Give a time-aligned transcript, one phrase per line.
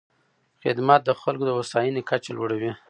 [0.63, 2.71] خدمت د خلکو د هوساینې کچه لوړوي.